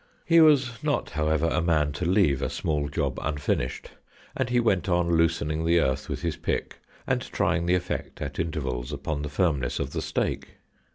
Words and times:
He 0.25 0.39
was 0.41 0.83
not, 0.83 1.11
however, 1.11 1.45
a 1.45 1.61
man 1.61 1.91
to 1.91 2.05
leave 2.05 2.41
a 2.41 2.49
small 2.49 2.89
job 2.89 3.19
unfinished, 3.21 3.91
and 4.35 4.49
he 4.49 4.59
went 4.59 4.89
on 4.89 5.15
loosening 5.15 5.63
the 5.63 5.79
earth 5.79 6.09
with 6.09 6.23
his 6.23 6.37
pick, 6.37 6.77
and 7.05 7.21
trying 7.21 7.67
the 7.67 7.75
effect, 7.75 8.19
at 8.19 8.39
intervals, 8.39 8.91
upon 8.91 9.21
the 9.21 9.29
firmness 9.29 9.77
of 9.79 9.91
the 9.91 10.01
stake. 10.01 10.55